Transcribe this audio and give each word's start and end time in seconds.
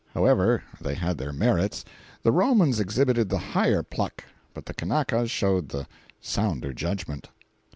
However, 0.15 0.63
they 0.81 0.95
had 0.95 1.19
their 1.19 1.31
merits; 1.31 1.85
the 2.23 2.31
Romans 2.31 2.79
exhibited 2.79 3.29
the 3.29 3.37
higher 3.37 3.83
pluck, 3.83 4.23
but 4.51 4.65
the 4.65 4.73
Kanakas 4.73 5.29
showed 5.29 5.69
the 5.69 5.85
sounder 6.19 6.73
judgment. 6.73 7.29